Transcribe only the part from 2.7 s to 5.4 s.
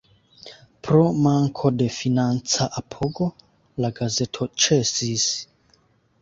apogo la gazeto ĉesis.